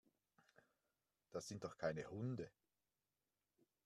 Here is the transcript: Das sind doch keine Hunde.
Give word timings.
Das 1.29 1.47
sind 1.47 1.63
doch 1.63 1.77
keine 1.77 2.09
Hunde. 2.09 2.49